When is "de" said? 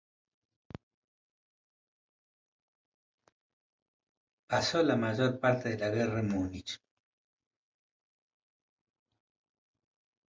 5.69-5.77